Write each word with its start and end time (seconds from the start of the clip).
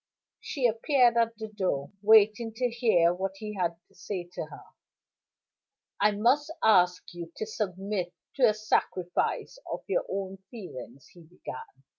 She 0.39 0.65
appeared 0.65 1.15
at 1.15 1.37
the 1.37 1.47
door, 1.49 1.91
waiting 2.01 2.55
to 2.55 2.71
hear 2.71 3.13
what 3.13 3.33
he 3.37 3.53
had 3.53 3.75
to 3.87 3.93
say 3.93 4.27
to 4.33 4.45
her. 4.45 4.63
"I 5.99 6.09
must 6.09 6.51
ask 6.63 7.03
you 7.13 7.31
to 7.35 7.45
submit 7.45 8.11
to 8.37 8.49
a 8.49 8.55
sacrifice 8.55 9.59
of 9.71 9.83
your 9.85 10.07
own 10.09 10.37
feelings," 10.49 11.09
he 11.09 11.21
began. 11.21 11.83